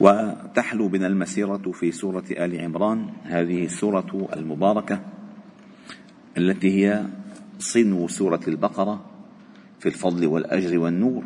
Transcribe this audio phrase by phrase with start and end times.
[0.00, 5.00] وتحلو بنا المسيرة في سورة آل عمران هذه السورة المباركة
[6.38, 7.06] التي هي
[7.58, 9.04] صنو سورة البقرة
[9.80, 11.24] في الفضل والأجر والنور.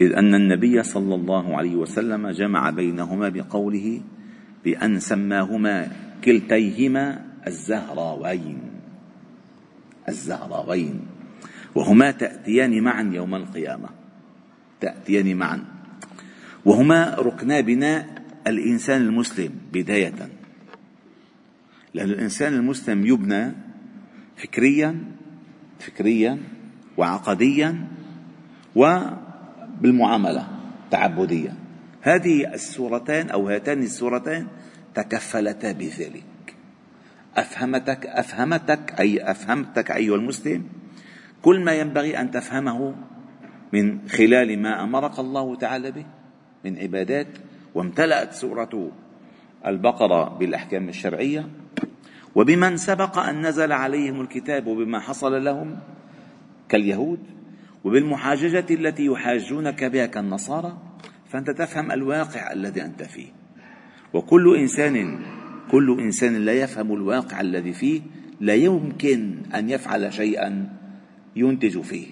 [0.00, 4.00] إذ أن النبي صلى الله عليه وسلم جمع بينهما بقوله
[4.64, 5.88] بأن سماهما
[6.24, 8.58] كلتيهما الزهراوين
[10.08, 11.00] الزهراوين
[11.74, 13.88] وهما تأتيان معا يوم القيامة.
[14.80, 15.73] تأتيان معا.
[16.64, 18.06] وهما ركنا بناء
[18.46, 20.28] الإنسان المسلم بداية.
[21.94, 23.52] لأن الإنسان المسلم يبنى
[24.36, 24.98] فكريا
[25.78, 26.38] فكريا
[26.96, 27.84] وعقديا
[28.76, 30.48] وبالمعاملة
[30.90, 31.54] تعبديا.
[32.00, 34.46] هذه السورتان أو هاتان السورتان
[34.94, 36.24] تكفلتا بذلك.
[37.36, 40.64] أفهمتك أفهمتك أي أفهمتك أيها المسلم
[41.42, 42.94] كل ما ينبغي أن تفهمه
[43.72, 46.06] من خلال ما أمرك الله تعالى به.
[46.64, 47.26] من عبادات
[47.74, 48.90] وامتلأت سورة
[49.66, 51.48] البقرة بالأحكام الشرعية.
[52.34, 55.78] وبمن سبق أن نزل عليهم الكتاب وبما حصل لهم
[56.68, 57.18] كاليهود.
[57.84, 60.78] وبالمحاججة التي يحاجونك بها كالنصارى.
[61.28, 63.28] فأنت تفهم الواقع الذي أنت فيه.
[64.14, 65.18] وكل إنسان
[65.70, 68.00] كل إنسان لا يفهم الواقع الذي فيه.
[68.40, 70.68] لا يمكن أن يفعل شيئا
[71.36, 72.06] ينتج فيه.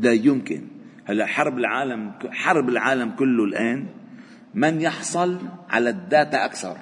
[0.00, 0.73] لا يمكن.
[1.06, 3.86] هلا حرب العالم حرب العالم كله الآن
[4.54, 5.38] من يحصل
[5.70, 6.76] على الداتا أكثر.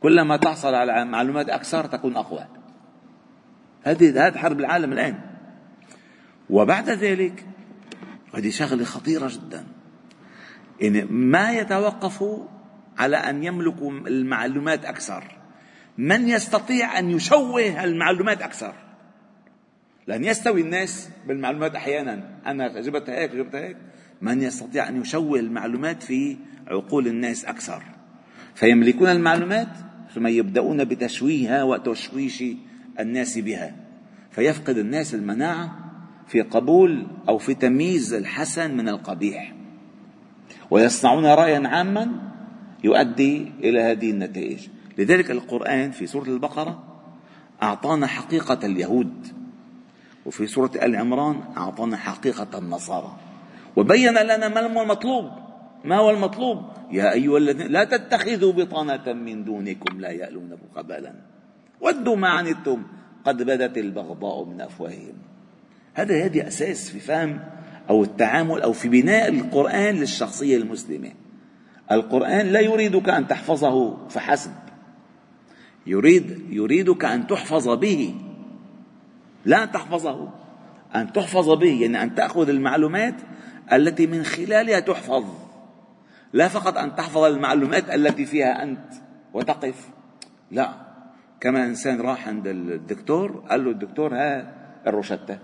[0.00, 2.46] كلما تحصل على معلومات أكثر تكون أقوى.
[3.82, 5.20] هذه هذه حرب العالم الآن.
[6.50, 7.46] وبعد ذلك
[8.34, 9.64] هذه شغلة خطيرة جدا.
[10.82, 12.24] إن ما يتوقف
[12.98, 15.38] على أن يملكوا المعلومات أكثر.
[15.98, 18.83] من يستطيع أن يشوه المعلومات أكثر.
[20.06, 22.40] لأن يستوي الناس بالمعلومات أحيانا.
[22.46, 23.76] أنا جبت هيك جبت هيك.
[24.22, 27.82] من يستطيع أن يشوه المعلومات في عقول الناس أكثر.
[28.54, 29.68] فيملكون المعلومات
[30.14, 32.44] ثم يبدأون بتشويهها وتشويش
[33.00, 33.76] الناس بها.
[34.30, 35.78] فيفقد الناس المناعة
[36.26, 39.54] في قبول أو في تمييز الحسن من القبيح.
[40.70, 42.10] ويصنعون رأيا عاما
[42.84, 44.68] يؤدي إلى هذه النتائج.
[44.98, 46.84] لذلك القرآن في سورة البقرة
[47.62, 49.43] أعطانا حقيقة اليهود.
[50.26, 53.16] وفي سورة آل عمران أعطانا حقيقة النصارى.
[53.76, 55.30] وبين لنا ما المطلوب.
[55.84, 56.58] ما هو المطلوب؟
[56.90, 61.12] يا أيها الذين لا تتخذوا بطانة من دونكم لا يألونكم خبالا
[61.80, 62.82] ودوا ما عنتم.
[63.24, 65.14] قد بدت البغضاء من أفواههم.
[65.94, 67.40] هذا هذه أساس في فهم
[67.90, 71.12] أو التعامل أو في بناء القرآن للشخصية المسلمة.
[71.92, 74.50] القرآن لا يريدك أن تحفظه فحسب.
[75.86, 78.14] يريد يريدك أن تحفظ به.
[79.44, 80.30] لا أن تحفظه.
[80.94, 83.14] أن تحفظ به يعني أن تأخذ المعلومات
[83.72, 85.24] التي من خلالها تحفظ.
[86.32, 88.92] لا فقط أن تحفظ المعلومات التي فيها أنت
[89.34, 89.88] وتقف.
[90.50, 90.74] لا.
[91.40, 94.54] كما إنسان راح عند الدكتور قال له الدكتور ها
[94.86, 95.38] الروشتة.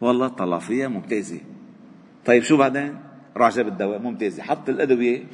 [0.00, 1.40] والله طلع فيها ممتازة.
[2.24, 2.96] طيب شو بعدين؟
[3.36, 4.42] راح جاب الدواء ممتازة.
[4.42, 5.24] حط الأدوية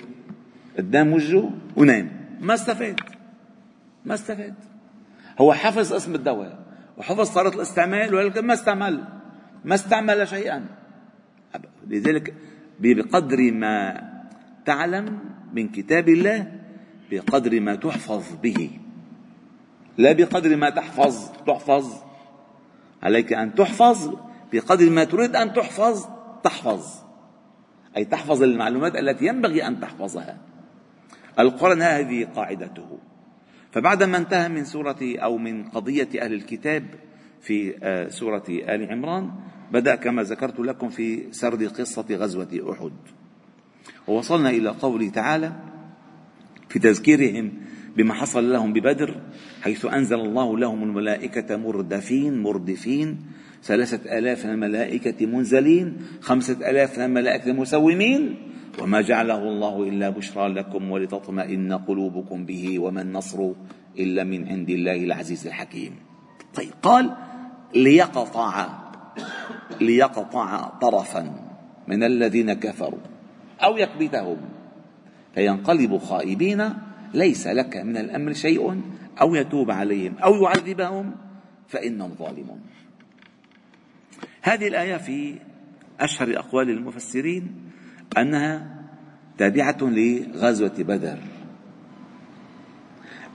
[0.78, 2.10] قدام وجهه ونام.
[2.40, 3.00] ما استفاد.
[4.04, 4.54] ما استفاد.
[5.38, 6.59] هو حفظ اسم الدواء.
[7.00, 9.04] وحفظ طريقة الاستعمال ولكن ما استعمل
[9.64, 10.66] ما استعمل شيئا.
[11.86, 12.34] لذلك
[12.80, 14.02] بقدر ما
[14.66, 15.18] تعلم
[15.52, 16.52] من كتاب الله
[17.10, 18.70] بقدر ما تحفظ به.
[19.98, 22.02] لا بقدر ما تحفظ تحفظ.
[23.02, 24.16] عليك أن تحفظ
[24.52, 26.06] بقدر ما تريد أن تحفظ
[26.42, 26.84] تحفظ.
[27.96, 30.36] أي تحفظ المعلومات التي ينبغي أن تحفظها.
[31.38, 32.98] القرآن هذه قاعدته.
[33.72, 36.84] فبعدما انتهى من سورة أو من قضية أهل الكتاب
[37.40, 39.30] في آه، سورة آل عمران
[39.72, 42.92] بدأ كما ذكرت لكم في سرد قصة غزوة أحد.
[44.06, 45.52] ووصلنا إلى قوله تعالى
[46.68, 47.52] في تذكيرهم
[47.96, 49.20] بما حصل لهم ببدر
[49.62, 53.18] حيث أنزل الله لهم الملائكة مردفين مردفين
[53.62, 58.50] ثلاثة آلاف من الملائكة منزلين خمسة آلاف من الملائكة مسومين.
[58.78, 63.50] وما جعله الله إلا بشرى لكم ولتطمئن قلوبكم به وما النصر
[63.98, 65.92] إلا من عند الله العزيز الحكيم.
[66.54, 67.10] طيب قال
[67.74, 68.68] ليقطع
[69.80, 71.22] ليقطع طرفا
[71.88, 73.00] من الذين كفروا
[73.64, 74.36] أو يكبتهم.
[75.34, 76.68] فينقلبوا خائبين
[77.14, 78.80] ليس لك من الأمر شيء
[79.20, 81.12] أو يتوب عليهم أو يعذبهم
[81.68, 82.60] فإنهم ظالمون.
[84.42, 85.38] هذه الآية في
[86.00, 87.54] أشهر أقوال المفسرين
[88.18, 88.80] أنها
[89.38, 91.18] تابعة لغزوة بدر.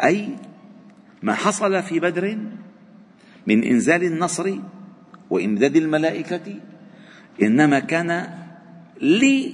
[0.04, 0.30] أي
[1.24, 2.38] ما حصل في بدر
[3.48, 4.54] من إنزال النصر
[5.30, 6.56] وإمداد الملائكة
[7.42, 8.28] إنما كان
[9.02, 9.54] لي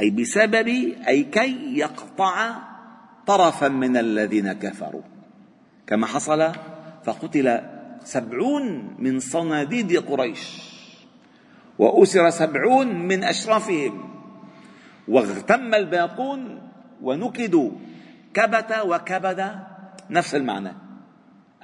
[0.00, 0.68] أي بسبب
[1.08, 2.56] أي كي يقطع
[3.26, 5.02] طرفا من الذين كفروا.
[5.86, 6.52] كما حصل
[7.04, 7.60] فقتل
[8.04, 10.71] سبعون من صناديد قريش.
[11.78, 14.12] وأسر سبعون من أشرافهم
[15.08, 16.70] واغتم الباقون
[17.02, 17.70] ونكدوا.
[18.34, 19.58] كبت وكبد.
[20.10, 20.72] نفس المعنى.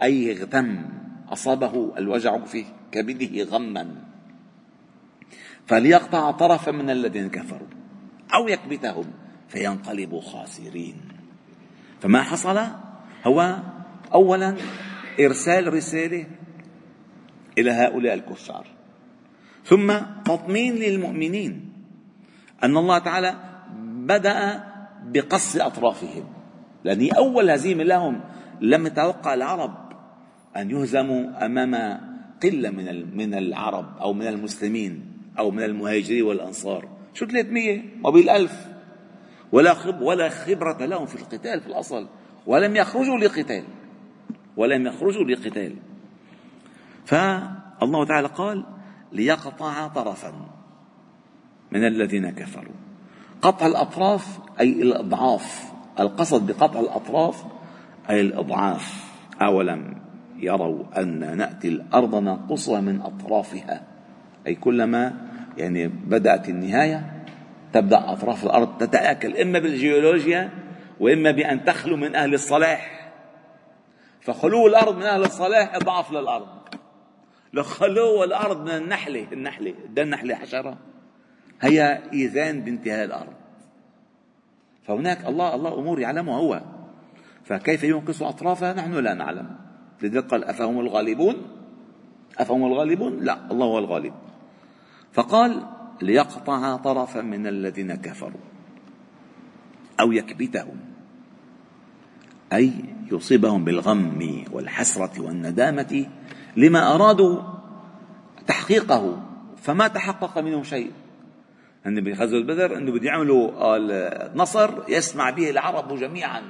[0.02, 0.82] أي اغتم.
[1.28, 3.94] أصابه الوجع في كبده غما.
[5.66, 7.69] فليقطع طرفا من الذين كفروا.
[8.34, 9.04] أو يكبتهم.
[9.49, 10.96] فينقلبوا خاسرين.
[12.00, 12.58] فما حصل؟
[13.26, 13.58] هو
[14.14, 14.56] أولا
[15.20, 16.26] إرسال رسالة
[17.58, 18.77] إلى هؤلاء الكفار.
[19.64, 19.93] ثم
[20.25, 21.72] تطمين للمؤمنين
[22.64, 23.34] أن الله تعالى
[23.88, 24.64] بدأ
[25.05, 26.25] بقص أطرافهم.
[26.84, 28.20] لأن أول هزيمة لهم
[28.60, 29.75] لم يتوقع العرب
[30.56, 32.00] أن يهزموا أمام
[32.43, 36.88] قلة من من العرب أو من المسلمين أو من المهاجرين والأنصار.
[37.14, 38.66] شو 300 وبالألف
[39.52, 42.08] ولا خب ولا خبرة لهم في القتال في الأصل.
[42.46, 43.64] ولم يخرجوا لقتال.
[44.56, 45.75] ولم يخرجوا لقتال.
[47.04, 48.64] فالله تعالى قال
[49.12, 50.32] ليقطع طرفا
[51.70, 52.75] من الذين كفروا.
[53.43, 55.72] قطع الأطراف أي الأضعاف.
[56.00, 57.44] القصد بقطع الأطراف
[58.10, 59.05] أي الأضعاف.
[59.43, 59.94] أولم
[60.37, 63.82] يروا أن نأتي الأرض ننقصها من أطرافها.
[64.46, 65.14] أي كلما
[65.56, 67.25] يعني بدأت النهاية
[67.72, 70.50] تبدأ أطراف الأرض تتآكل إما بالجيولوجيا
[71.00, 73.11] وإما بأن تخلو من أهل الصلاح.
[74.20, 76.57] فخلو الأرض من أهل الصلاح إضعاف للأرض.
[77.52, 80.78] لو خلو الأرض من النحلة النحلة ده النحلة حشرة.
[81.60, 83.32] هي إيذان بانتهاء الأرض.
[84.86, 86.62] فهناك الله الله أمور يعلمها هو.
[87.44, 89.56] فكيف ينقص أطرافها؟ نحن لا نعلم.
[90.02, 91.36] لذلك قال أفهم الغالبون؟
[92.38, 94.14] أفهم الغالبون؟ لا الله هو الغالب.
[95.12, 95.66] فقال
[96.02, 98.40] ليقطع طرفا من الذين كفروا
[100.00, 100.80] أو يكبتهم.
[102.52, 102.72] أي
[103.12, 106.06] يصيبهم بالغم والحسرة والندامة
[106.58, 107.43] لما أرادوا
[108.46, 109.22] تحقيقه
[109.56, 110.90] فما تحقق منهم شيء.
[111.87, 113.50] أن بغزوة بدر أنه بده يعملوا
[114.34, 116.43] نصر يسمع به العرب جميعا.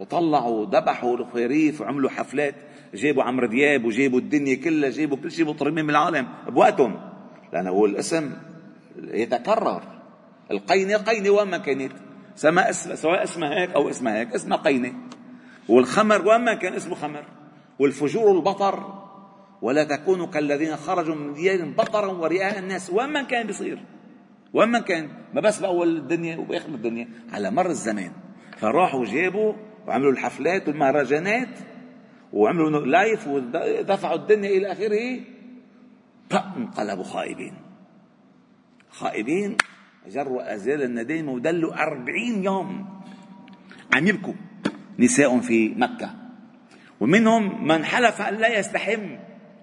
[0.00, 2.54] وطلعوا ذبحوا الخريف وعملوا حفلات.
[2.94, 6.28] جابوا عمرو دياب وجابوا الدنيا كلها جابوا كل شيء مطربين من العالم.
[6.48, 7.00] بوقتهم
[7.52, 8.32] لأنه هو الاسم
[9.02, 9.82] يتكرر.
[10.50, 11.92] القينة قينة وين ما كانت
[12.34, 14.92] سواء اسمها هيك أو اسمها هيك اسمها قينة.
[15.68, 17.24] والخمر وين ما كان اسمه خمر.
[17.78, 19.07] والفجور البطر.
[19.62, 22.90] ولا تكونوا كالذين خرجوا من ديارهم بطرا ورئاء الناس.
[22.90, 23.78] وين كان بيصير
[24.52, 27.08] وين كان ما بس بأول الدنيا وبآخر الدنيا.
[27.32, 28.12] على مر الزمان
[28.58, 29.52] فراحوا جابوا
[29.86, 31.58] وعملوا الحفلات والمهرجانات
[32.32, 35.20] وعملوا لايف ودفعوا الدنيا إلى آخره.
[36.56, 37.54] انقلبوا خائبين.
[38.90, 39.56] خائبين
[40.08, 43.00] جروا أزال الندامة ودلوا أربعين يوم
[43.94, 44.34] عم يبكوا
[44.98, 46.10] نساء في مكة.
[47.00, 49.16] ومنهم من حلف أن لا يستحم.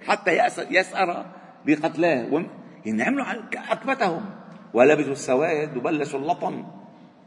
[0.08, 0.32] حتى
[0.70, 1.26] يسأر
[1.66, 2.46] بقتلاه.
[2.86, 3.26] يعني عملوا
[3.72, 4.26] أكبتهم.
[4.74, 6.64] ولبسوا السواد وبلشوا اللطم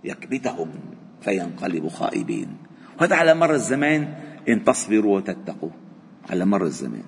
[0.04, 0.70] يكبتهم
[1.20, 2.56] فينقلبوا خائبين.
[3.00, 4.14] وهذا على مر الزمان
[4.48, 5.70] إن تصبروا وتتقوا.
[6.30, 7.02] على مر الزمان.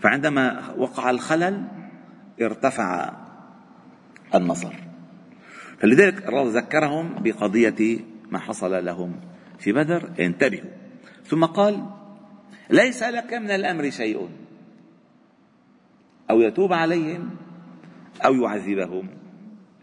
[0.00, 1.64] فعندما وقع الخلل
[2.42, 3.12] ارتفع
[4.34, 4.74] النصر.
[5.78, 7.98] فلذلك الله ذكرهم بقضية
[8.30, 9.20] ما حصل لهم
[9.58, 10.10] في بدر.
[10.20, 10.70] انتبهوا.
[11.26, 11.86] ثم قال
[12.70, 14.28] ليس لك من الأمر شيء.
[16.30, 17.30] أو يتوب عليهم
[18.24, 19.08] أو يعذبهم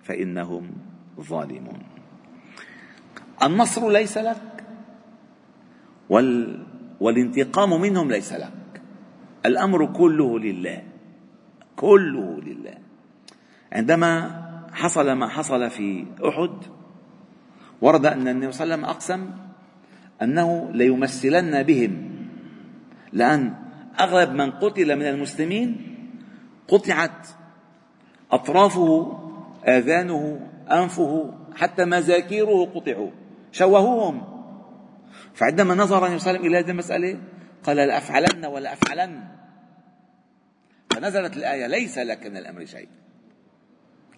[0.04, 0.72] فإنهم
[1.20, 1.80] ظالمون.
[3.44, 4.64] النصر ليس لك
[6.10, 6.60] وال
[7.00, 8.82] والانتقام منهم ليس لك.
[9.46, 10.84] الأمر كله لله
[11.76, 12.78] كله لله.
[13.72, 14.40] عندما
[14.74, 16.58] حصل ما حصل في أحد
[17.82, 19.32] ورد أن النبي صلى الله عليه وسلم أقسم
[20.22, 22.10] أنه ليمثلن بهم
[23.14, 23.56] لأن
[24.00, 25.89] أغلب من قتل من المسلمين
[26.72, 27.28] قطعت
[28.32, 29.20] أطرافه
[29.66, 33.12] آذانه أنفه حتى مذاكيره قطعوا
[33.52, 34.40] شوهوهم.
[35.34, 37.20] فعندما نظر النبي صلى الله عليه وسلم إلى هذه المسألة
[37.64, 39.24] قال لأفعلن ولا أفعلن.
[40.90, 42.88] فنزلت الآية ليس لك من الأمر شيء.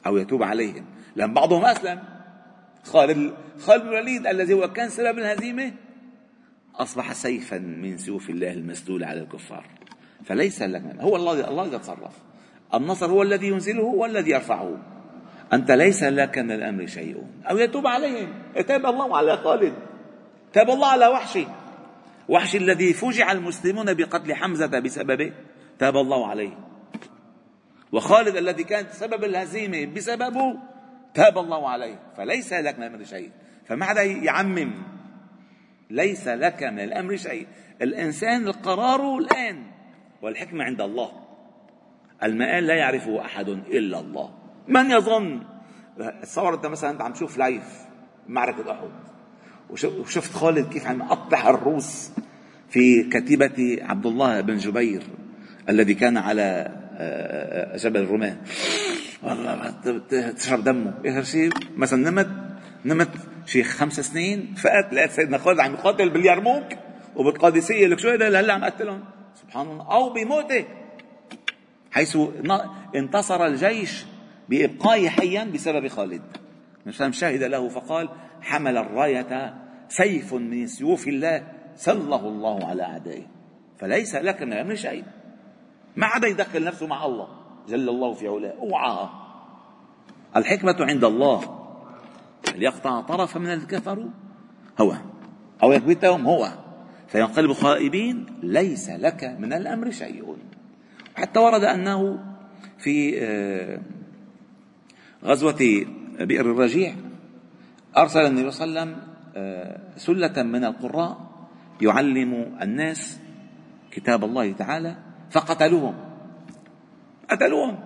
[0.05, 0.85] أو يتوب عليهم.
[1.15, 2.03] لأن بعضهم أسلم.
[2.83, 5.71] خالد خالد بن الوليد الذي هو كان سبب الهزيمة
[6.75, 9.65] أصبح سيفا من سيوف الله المسلول على الكفار.
[10.25, 12.30] فليس لك هو الله الله يتصرف.
[12.73, 14.77] النصر هو الذي ينزله والذي يرفعه.
[15.53, 17.23] أنت ليس لك من الأمر شيء.
[17.49, 18.33] أو يتوب عليهم.
[18.67, 19.73] تاب الله على خالد.
[20.53, 21.47] تاب الله على وحشي.
[22.29, 25.31] وحشي الذي فوجع المسلمون بقتل حمزة بسببه.
[25.79, 26.57] تاب الله عليه.
[27.91, 30.59] وخالد الذي كانت سبب الهزيمة بسببه.
[31.13, 31.99] تاب الله عليه.
[32.17, 33.29] فليس لك من الأمر شيء.
[33.65, 34.73] فما يعمم؟
[35.89, 37.47] ليس لك من الأمر شيء.
[37.81, 39.63] الإنسان القرار الآن.
[40.21, 41.11] والحكمة عند الله.
[42.23, 44.29] المآل لا يعرفه أحد إلا الله.
[44.67, 45.39] من يظن؟
[46.21, 47.63] تصور أنت مثلا أنت عم تشوف لايف
[48.27, 48.89] معركة أحد.
[49.69, 52.11] وشفت خالد كيف عم يقطع الروس
[52.69, 55.03] في كتيبة عبد الله بن جبير
[55.69, 58.37] الذي كان على آه، آه، جبل الرماة.
[59.23, 59.73] والله
[60.31, 60.93] تشرب دمه.
[61.05, 62.29] اخر شيء مثلا نمت
[62.85, 63.09] نمت
[63.45, 66.65] شي خمس سنين فقت لقيت سيدنا خالد عم يقاتل باليرموك
[67.15, 67.87] وبالقادسية.
[67.87, 69.03] لك شو هذا؟ هلا عم قتلهم
[69.35, 69.91] سبحان الله.
[69.91, 70.65] أو بموته.
[71.91, 72.17] حيث
[72.95, 74.05] انتصر الجيش
[74.49, 76.21] بابقائه حيا بسبب خالد.
[76.85, 78.09] مشان شهد له فقال
[78.41, 79.55] حمل الراية
[79.89, 83.23] سيف من سيوف الله سله الله على أعدائه.
[83.77, 85.03] فليس لك من الأمر شيء.
[85.95, 87.27] ما عدا يدخل نفسه مع الله.
[87.69, 88.53] جل الله في علاه.
[88.59, 89.09] أوعى.
[90.35, 91.59] الحكمة عند الله.
[92.55, 94.09] ليقطع طرفا من الذين كفروا
[94.81, 94.93] هو.
[95.63, 96.51] أو يكبتهم هو.
[97.07, 98.25] فينقلب خائبين.
[98.43, 100.37] ليس لك من الأمر شيء.
[101.15, 102.19] حتى ورد أنه
[102.77, 103.79] في آه،
[105.23, 105.85] غزوة
[106.19, 106.93] بئر الرجيع
[107.97, 111.31] أرسل النبي صلى الله عليه وسلم آه، سلة من القراء
[111.81, 113.19] يعلم الناس
[113.91, 114.95] كتاب الله تعالى
[115.31, 115.95] فقتلوهم.
[117.29, 117.79] قتلوهم.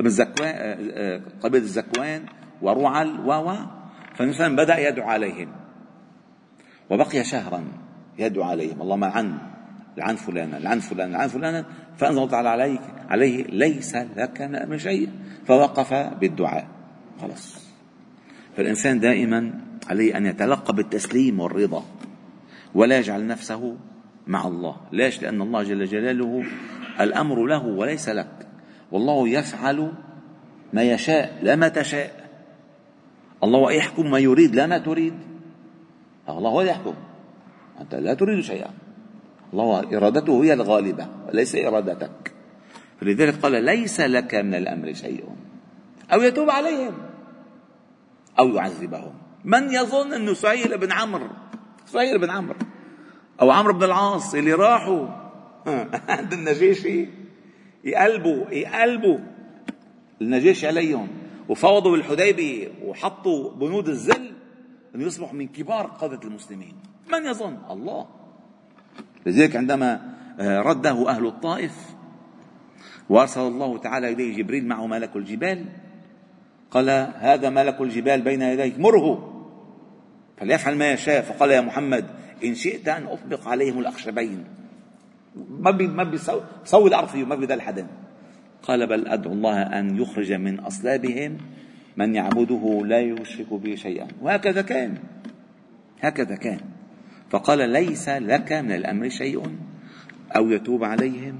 [0.00, 2.26] بالزكوان آه، قبيلة الزكوان
[2.62, 3.54] ورعل و
[4.14, 5.52] فالإنسان بدأ يدعو عليهم.
[6.90, 7.64] وبقي شهرا
[8.18, 9.49] يدعو عليهم اللهم لعن
[10.00, 11.64] لعن فلانا لعن فلانا لعن فلانا
[11.96, 15.08] فأنزل الله تعالى عليك عليه ليس لك من شيء
[15.46, 16.66] فوقف بالدعاء.
[17.20, 17.70] خلاص.
[18.56, 21.84] فالإنسان دائما عليه أن يتلقى بالتسليم والرضا
[22.74, 23.76] ولا يجعل نفسه
[24.26, 24.76] مع الله.
[24.92, 26.44] ليش؟ لأن الله جل جلاله
[27.00, 28.46] الأمر له وليس لك.
[28.92, 29.92] والله يفعل
[30.72, 32.30] ما يشاء لا ما تشاء.
[33.44, 35.14] الله يحكم ما يريد لا ما تريد.
[36.28, 36.94] الله هو يحكم.
[37.80, 38.70] أنت لا تريد شيئا.
[39.52, 42.32] الله إرادته هي الغالبة وليس إرادتك.
[43.00, 45.24] فلذلك قال ليس لك من الأمر شيء.
[46.12, 46.94] أو يتوب عليهم
[48.38, 49.14] أو يعذبهم.
[49.44, 51.28] من يظن أنه سهيل بن عمرو
[51.86, 52.58] سهيل بن عمرو
[53.40, 55.06] أو عمرو بن العاص اللي راحوا
[56.08, 57.08] عند النجاشي
[57.84, 59.18] يقلبوا يقلبوا
[60.22, 61.08] النجاشي عليهم
[61.48, 64.32] وفوضوا بالحديبية وحطوا بنود الذل
[64.94, 66.74] أن يصبحوا من كبار قادة المسلمين.
[67.12, 68.06] من يظن؟ الله.
[69.26, 70.00] لذلك عندما
[70.40, 71.94] آه، رده أهل الطائف
[73.08, 75.64] وأرسل الله تعالى إليه جبريل معه ملك الجبال
[76.70, 79.30] قال هذا ملك الجبال بين يديك مره
[80.36, 82.04] فليفعل ما يشاء فقال يا محمد
[82.44, 84.44] إن شئت أن أطبق عليهم الأخشبين.
[85.50, 87.86] ما بي ما بيسوي الأرض فيه ما بيدل حدا
[88.62, 91.38] قال بل أدعو الله أن يخرج من أصلابهم
[91.96, 94.08] من يعبده لا يشرك به شيئا.
[94.22, 94.98] وهكذا كان
[96.00, 96.60] هكذا كان.
[97.30, 99.42] فقال ليس لك من الأمر شيء
[100.36, 101.34] أو يتوب عليهم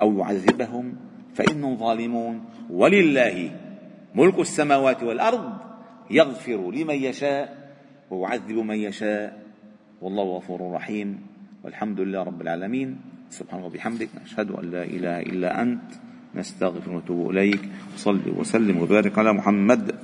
[0.00, 0.94] أو يعذبهم
[1.34, 2.44] فإنهم ظالمون.
[2.70, 3.50] ولله
[4.14, 5.52] ملك السماوات والأرض
[6.10, 7.70] يغفر لمن يشاء
[8.10, 9.42] ويعذب من يشاء.
[10.02, 11.20] والله غفور رحيم.
[11.64, 13.00] والحمد لله رب العالمين.
[13.30, 15.90] سبحانه وبحمدك نشهد أن لا إله إلا أنت
[16.34, 17.60] نستغفر ونتوب إليك.
[17.94, 19.94] وصلي وسلم وبارك على محمد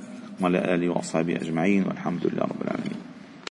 [0.41, 1.83] وعلى آله وأصحابه أجمعين.
[1.87, 3.06] والحمد لله رب العالمين.